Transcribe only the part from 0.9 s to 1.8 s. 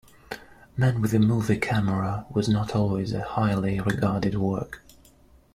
with a Movie